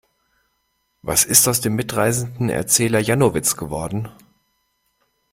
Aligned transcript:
Was 1.03 1.23
ist 1.25 1.47
aus 1.47 1.61
dem 1.61 1.75
mitreißenden 1.75 2.49
Erzähler 2.49 2.97
Janowitz 2.97 3.55
geworden? 3.55 4.09